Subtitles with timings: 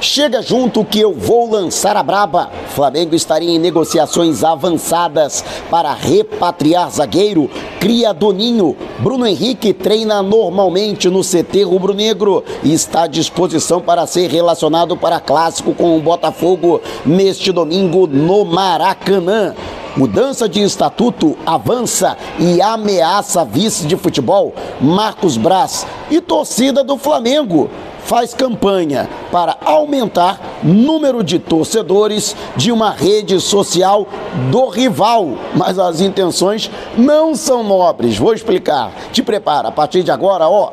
[0.00, 2.48] Chega junto que eu vou lançar a braba.
[2.68, 7.50] Flamengo estaria em negociações avançadas para repatriar zagueiro.
[7.80, 8.76] Cria Doninho.
[9.00, 15.18] Bruno Henrique treina normalmente no CT rubro-negro e está à disposição para ser relacionado para
[15.18, 19.52] clássico com o Botafogo neste domingo no Maracanã.
[19.96, 27.68] Mudança de estatuto avança e ameaça vice de futebol Marcos Braz e torcida do Flamengo
[28.04, 34.06] faz campanha para aumentar número de torcedores de uma rede social
[34.50, 38.16] do rival, mas as intenções não são nobres.
[38.16, 38.92] Vou explicar.
[39.12, 40.72] Te prepara a partir de agora, ó.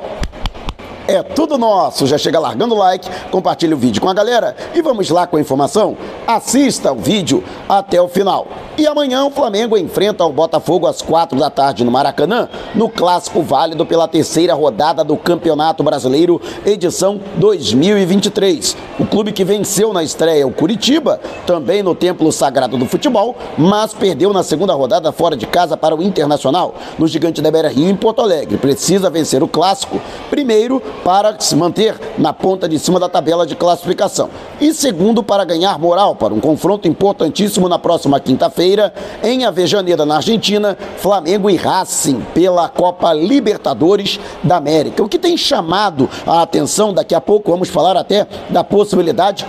[1.07, 2.07] É tudo nosso.
[2.07, 5.37] Já chega largando o like, compartilha o vídeo com a galera e vamos lá com
[5.37, 5.95] a informação.
[6.25, 8.47] Assista o vídeo até o final.
[8.77, 13.41] E amanhã o Flamengo enfrenta o Botafogo às quatro da tarde no Maracanã, no clássico
[13.41, 18.75] válido pela terceira rodada do Campeonato Brasileiro, edição 2023.
[18.99, 23.93] O clube que venceu na estreia o Curitiba, também no Templo Sagrado do Futebol, mas
[23.93, 27.89] perdeu na segunda rodada fora de casa para o Internacional, no Gigante da Beira Rio
[27.89, 28.57] em Porto Alegre.
[28.57, 33.55] Precisa vencer o clássico, primeiro para se manter na ponta de cima da tabela de
[33.55, 34.29] classificação,
[34.59, 38.93] e segundo para ganhar moral para um confronto importantíssimo na próxima quinta-feira
[39.23, 45.03] em Avejaneira, na Argentina, Flamengo e Racing pela Copa Libertadores da América.
[45.03, 49.45] O que tem chamado a atenção, daqui a pouco vamos falar até da possibilidade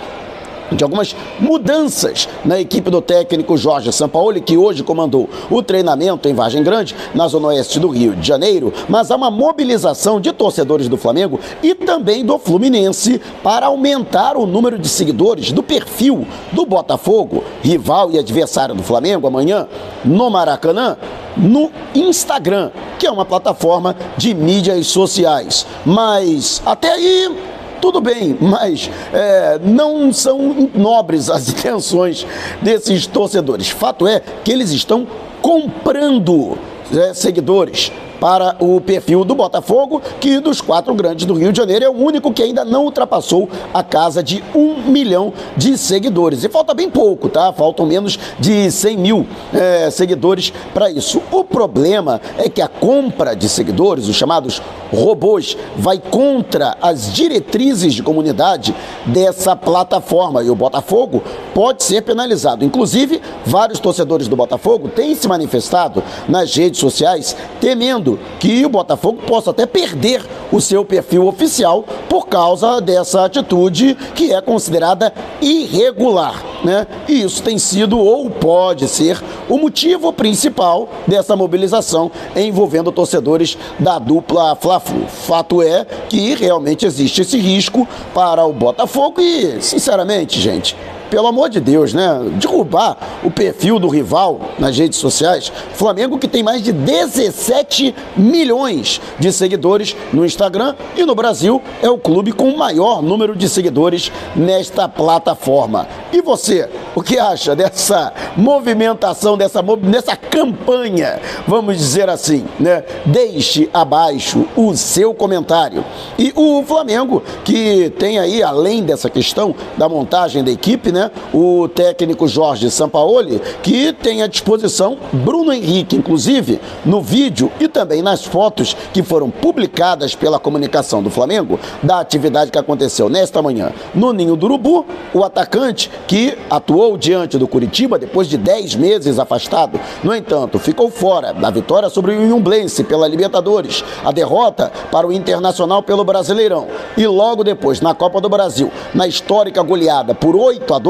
[0.71, 6.33] de algumas mudanças na equipe do técnico Jorge Sampaoli, que hoje comandou o treinamento em
[6.33, 10.87] Vargem Grande, na zona oeste do Rio de Janeiro, mas há uma mobilização de torcedores
[10.87, 16.65] do Flamengo e também do Fluminense para aumentar o número de seguidores do perfil do
[16.65, 19.67] Botafogo, rival e adversário do Flamengo amanhã
[20.03, 20.97] no Maracanã,
[21.35, 25.65] no Instagram, que é uma plataforma de mídias sociais.
[25.85, 27.35] Mas até aí
[27.81, 32.25] tudo bem, mas é, não são nobres as intenções
[32.61, 33.69] desses torcedores.
[33.69, 35.07] Fato é que eles estão
[35.41, 36.57] comprando
[36.95, 41.85] é, seguidores para o perfil do Botafogo, que dos quatro grandes do Rio de Janeiro
[41.85, 46.43] é o único que ainda não ultrapassou a casa de um milhão de seguidores.
[46.43, 47.51] E falta bem pouco, tá?
[47.53, 51.21] Faltam menos de 100 mil é, seguidores para isso.
[51.31, 54.61] O problema é que a compra de seguidores, os chamados
[54.91, 60.43] robôs, vai contra as diretrizes de comunidade dessa plataforma.
[60.43, 61.23] E o Botafogo
[61.53, 62.63] pode ser penalizado.
[62.63, 68.06] Inclusive, vários torcedores do Botafogo têm se manifestado nas redes sociais temendo
[68.39, 74.33] que o Botafogo possa até perder o seu perfil oficial por causa dessa atitude que
[74.33, 76.43] é considerada irregular.
[76.63, 76.87] Né?
[77.07, 83.99] E isso tem sido ou pode ser o motivo principal dessa mobilização envolvendo torcedores da
[83.99, 85.05] dupla Fla-Flu.
[85.07, 90.75] Fato é que realmente existe esse risco para o Botafogo e, sinceramente, gente,
[91.09, 92.19] pelo amor de Deus, né?
[92.39, 95.51] Derrubar o perfil do rival nas redes sociais.
[95.73, 101.89] Flamengo que tem mais de 17 milhões de seguidores no Instagram e no Brasil é
[101.89, 105.87] o clube com o maior número de seguidores nesta plataforma.
[106.11, 112.83] E você, o que acha dessa movimentação, dessa, dessa campanha, vamos dizer assim, né?
[113.05, 115.83] Deixe abaixo o seu comentário.
[116.17, 120.96] E o Flamengo, que tem aí, além dessa questão da montagem da equipe, né?
[121.33, 128.01] O técnico Jorge Sampaoli, que tem à disposição Bruno Henrique, inclusive, no vídeo e também
[128.01, 133.71] nas fotos que foram publicadas pela comunicação do Flamengo, da atividade que aconteceu nesta manhã
[133.93, 139.19] no Ninho do Urubu, o atacante que atuou diante do Curitiba depois de 10 meses
[139.19, 139.79] afastado.
[140.03, 145.11] No entanto, ficou fora da vitória sobre o Inhumblense pela Libertadores, a derrota para o
[145.11, 150.73] Internacional pelo Brasileirão e logo depois na Copa do Brasil, na histórica goleada por 8
[150.73, 150.86] a 2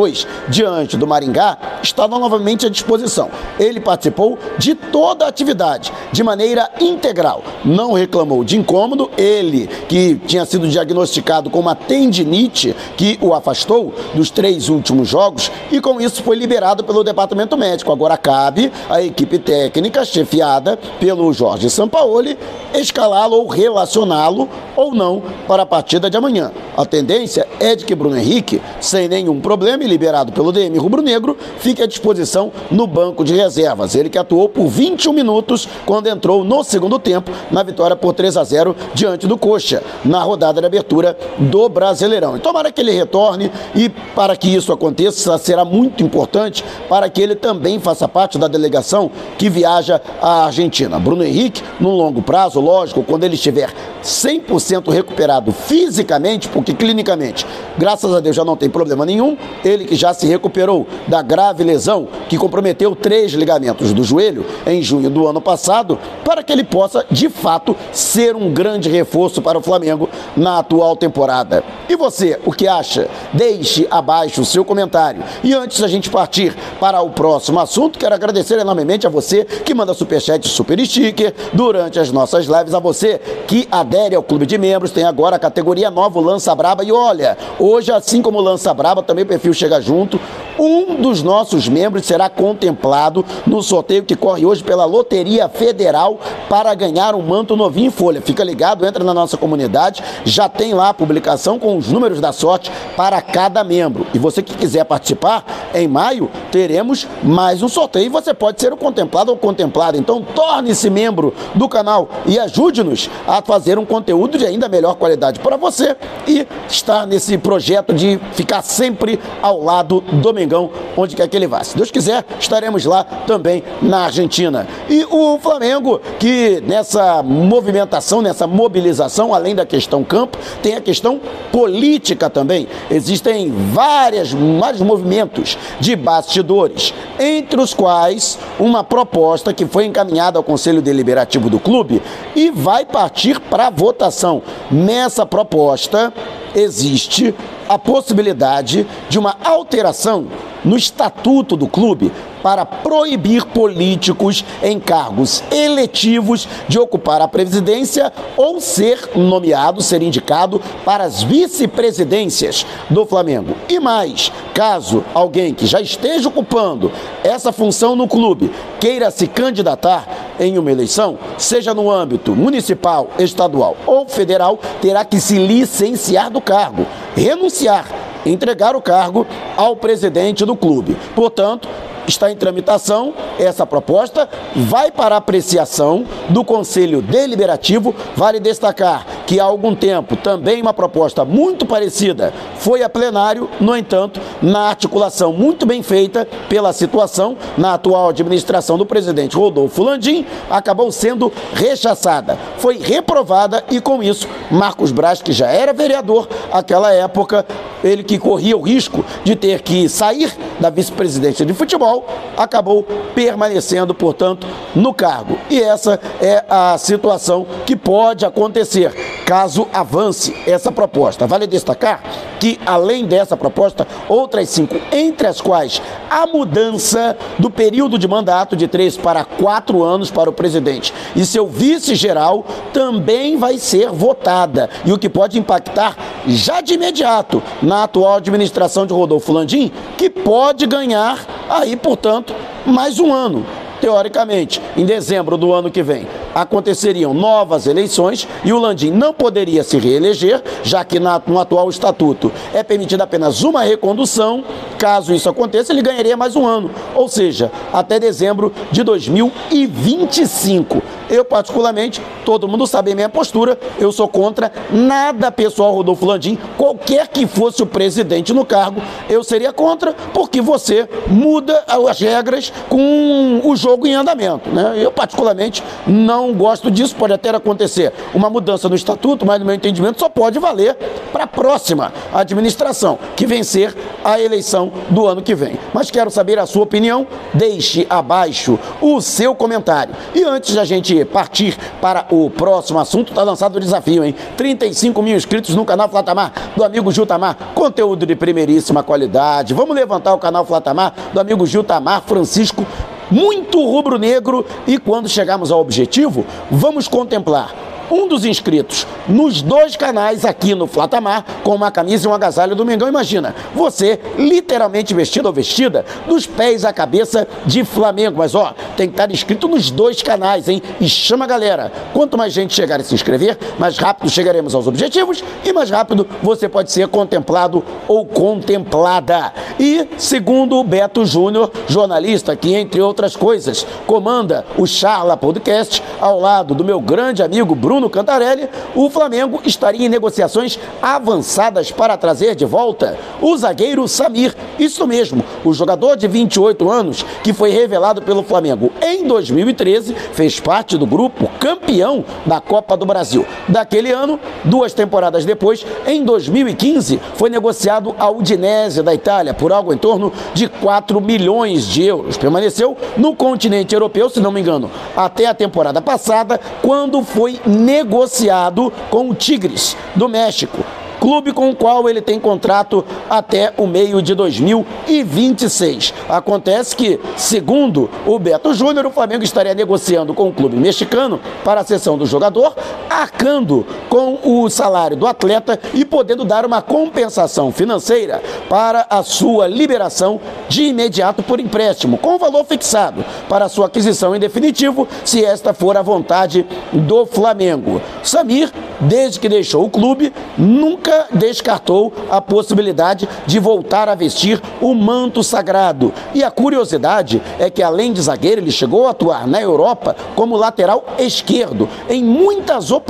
[0.48, 3.30] diante do Maringá, estava novamente à disposição.
[3.60, 7.44] Ele participou de toda a atividade de maneira integral.
[7.66, 13.94] Não reclamou de incômodo, ele que tinha sido diagnosticado com uma tendinite que o afastou
[14.14, 17.92] dos três últimos jogos e com isso foi liberado pelo departamento médico.
[17.92, 22.38] Agora cabe à equipe técnica chefiada pelo Jorge Sampaoli
[22.74, 26.52] escalá-lo ou relacioná-lo ou não para a partida de amanhã.
[26.78, 31.36] A tendência é de que Bruno Henrique, sem nenhum problema e liberado pelo DM rubro-negro,
[31.58, 33.96] fique à disposição no banco de reservas.
[33.96, 38.38] Ele que atuou por 21 minutos quando entrou no segundo tempo na vitória por 3
[38.38, 42.38] a 0 diante do Coxa, na rodada de abertura do Brasileirão.
[42.38, 47.22] E tomara que ele retorne e para que isso aconteça será muito importante para que
[47.22, 51.00] ele também faça parte da delegação que viaja à Argentina.
[51.00, 57.46] Bruno Henrique, no longo prazo, lógico, quando ele estiver 100% recuperado fisicamente, porque clinicamente,
[57.78, 61.64] graças a Deus, já não tem problema nenhum, ele que já se recuperou da grave
[61.64, 66.64] lesão que comprometeu três ligamentos do joelho em junho do ano passado, para que ele
[66.64, 71.64] possa, de fato, ser um grande reforço para o Flamengo na atual temporada.
[71.90, 73.08] E você, o que acha?
[73.34, 75.24] Deixe abaixo o seu comentário.
[75.44, 79.74] E antes da gente partir para o próximo assunto, quero agradecer enormemente a você que
[79.74, 84.58] manda superchat super sticker durante as nossas lives, a você que adere ao clube de
[84.58, 86.84] membros, tem agora a categoria nova, o Lança Braba.
[86.84, 90.20] E olha, hoje, assim como Lança Braba, também o perfil chega junto.
[90.60, 96.20] Um dos nossos membros será contemplado no sorteio que corre hoje pela Loteria Federal
[96.50, 98.22] para ganhar um manto novinho em folha.
[98.22, 102.32] Fica ligado, entra na nossa comunidade, já tem lá a publicação com os números da
[102.32, 104.08] sorte para cada membro.
[104.14, 108.74] E você que quiser participar, em maio teremos mais um sorteio e você pode ser
[108.74, 109.98] o contemplado ou contemplada.
[109.98, 115.40] Então torne-se membro do canal e ajude-nos a fazer um conteúdo de ainda melhor qualidade
[115.40, 115.96] para você
[116.28, 120.47] e estar nesse projeto de ficar sempre ao lado do Mengão,
[120.96, 121.64] onde quer que ele vá.
[121.64, 124.68] Se Deus quiser, estaremos lá também na Argentina.
[124.90, 131.20] E o Flamengo, que nessa movimentação, nessa mobilização, além da questão campo, tem a questão
[131.52, 132.68] política também.
[132.90, 140.44] Existem várias, vários movimentos de bastidores, entre os quais uma proposta que foi encaminhada ao
[140.44, 142.02] Conselho Deliberativo do clube
[142.36, 144.42] e vai partir para votação.
[144.72, 146.14] Nessa proposta
[146.56, 147.34] existe
[147.68, 150.28] a possibilidade de uma alteração
[150.68, 152.12] no estatuto do clube
[152.44, 160.62] para proibir políticos em cargos eletivos de ocupar a presidência ou ser nomeado, ser indicado
[160.86, 163.56] para as vice-presidências do Flamengo.
[163.68, 166.92] E mais, caso alguém que já esteja ocupando
[167.24, 170.08] essa função no clube queira se candidatar
[170.40, 176.40] em uma eleição, seja no âmbito municipal, estadual ou federal, terá que se licenciar do
[176.40, 176.86] cargo,
[177.16, 177.88] renunciar
[178.28, 179.26] entregar o cargo
[179.56, 180.98] ao presidente do clube.
[181.16, 181.68] Portanto,
[182.08, 187.94] está em tramitação essa proposta, vai para apreciação do Conselho Deliberativo.
[188.16, 193.76] Vale destacar que há algum tempo também uma proposta muito parecida foi a plenário, no
[193.76, 200.26] entanto, na articulação muito bem feita pela situação na atual administração do presidente Rodolfo Landim,
[200.50, 202.38] acabou sendo rechaçada.
[202.58, 207.46] Foi reprovada e com isso Marcos Braz, que já era vereador aquela época,
[207.84, 212.84] ele que corria o risco de ter que sair da vice-presidência de futebol, acabou
[213.14, 215.38] permanecendo, portanto, no cargo.
[215.50, 218.94] E essa é a situação que pode acontecer
[219.26, 221.28] caso avance essa proposta.
[221.28, 222.02] Vale destacar
[222.40, 228.56] que, além dessa proposta, outras cinco, entre as quais a mudança do período de mandato
[228.56, 234.70] de três para quatro anos para o presidente e seu vice-geral, também vai ser votada.
[234.86, 235.96] E o que pode impactar
[236.28, 242.34] já de imediato na atual administração de Rodolfo Landim, que pode ganhar aí, portanto,
[242.66, 243.46] mais um ano
[243.80, 246.08] teoricamente, em dezembro do ano que vem,
[246.42, 252.32] aconteceriam novas eleições e o Landim não poderia se reeleger, já que no atual estatuto
[252.54, 254.44] é permitida apenas uma recondução.
[254.78, 260.82] Caso isso aconteça, ele ganharia mais um ano, ou seja, até dezembro de 2025.
[261.10, 266.38] Eu, particularmente, todo mundo sabe a minha postura, eu sou contra nada pessoal Rodolfo Landim,
[266.58, 272.52] qualquer que fosse o presidente no cargo, eu seria contra, porque você muda as regras
[272.70, 274.50] com o jogo em andamento.
[274.50, 274.74] Né?
[274.78, 279.56] Eu, particularmente, não gosto disso, pode até acontecer uma mudança no estatuto, mas no meu
[279.56, 280.76] entendimento só pode valer
[281.12, 285.58] para a próxima administração, que vencer a eleição do ano que vem.
[285.74, 289.96] Mas quero saber a sua opinião, deixe abaixo o seu comentário.
[290.14, 294.16] E antes da gente partir para o próximo assunto, está lançado o desafio, hein?
[294.36, 299.54] 35 mil inscritos no canal Flatamar, do amigo Jutamar, conteúdo de primeiríssima qualidade.
[299.54, 302.66] Vamos levantar o canal Flatamar, do amigo Jutamar Francisco,
[303.10, 304.46] muito rubro-negro.
[304.66, 307.54] E quando chegarmos ao objetivo, vamos contemplar
[307.90, 312.56] um dos inscritos nos dois canais aqui no Flatamar com uma camisa e um agasalho
[312.56, 312.88] do Mengão.
[312.88, 318.18] Imagina, você literalmente vestido ou vestida dos pés à cabeça de Flamengo.
[318.18, 320.62] Mas ó, tem que estar inscrito nos dois canais, hein?
[320.80, 321.72] E chama a galera.
[321.94, 326.08] Quanto mais gente chegar a se inscrever, mais rápido chegaremos aos objetivos e mais rápido
[326.22, 329.34] você pode ser contemplado ou contemplada.
[329.60, 336.20] E segundo o Beto Júnior, jornalista que, entre outras coisas, comanda o Charla Podcast ao
[336.20, 341.96] lado do meu grande amigo Bruno Bruno Cantarelli, o Flamengo estaria em negociações avançadas para
[341.96, 344.36] trazer de volta o zagueiro Samir.
[344.58, 350.40] Isso mesmo, o jogador de 28 anos, que foi revelado pelo Flamengo em 2013, fez
[350.40, 353.26] parte do grupo campeão da Copa do Brasil.
[353.48, 359.74] Daquele ano, duas temporadas depois, em 2015, foi negociado ao Udinese da Itália por algo
[359.74, 362.18] em torno de 4 milhões de euros.
[362.18, 368.72] Permaneceu no continente europeu, se não me engano, até a temporada passada, quando foi negociado
[368.90, 370.64] com o Tigres do México
[371.08, 375.94] clube com o qual ele tem contrato até o meio de 2026.
[376.10, 381.62] Acontece que, segundo o Beto Júnior, o Flamengo estaria negociando com o clube mexicano para
[381.62, 382.54] a cessão do jogador,
[382.98, 389.48] arcando com o salário do atleta e podendo dar uma compensação financeira para a sua
[389.48, 395.54] liberação de imediato por empréstimo, com valor fixado para sua aquisição em definitivo, se esta
[395.54, 397.82] for a vontade do Flamengo.
[398.04, 404.74] Samir, desde que deixou o clube, nunca descartou a possibilidade de voltar a vestir o
[404.74, 405.94] manto sagrado.
[406.14, 410.36] E a curiosidade é que, além de zagueiro, ele chegou a atuar na Europa como
[410.36, 412.87] lateral esquerdo em muitas oportunidades,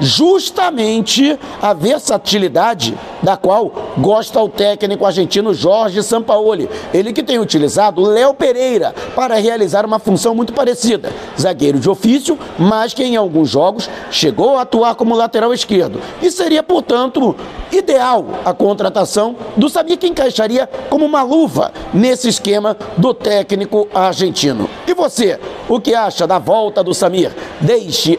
[0.00, 6.68] justamente a versatilidade da qual gosta o técnico argentino Jorge Sampaoli.
[6.94, 11.12] Ele que tem utilizado Léo Pereira para realizar uma função muito parecida.
[11.38, 16.00] Zagueiro de ofício, mas que em alguns jogos chegou a atuar como lateral esquerdo.
[16.22, 17.34] E seria, portanto,
[17.72, 24.68] ideal a contratação do Samir que encaixaria como uma luva nesse esquema do técnico argentino.
[24.86, 25.38] E você,
[25.68, 27.32] o que acha da volta do Samir?
[27.60, 28.18] Deixe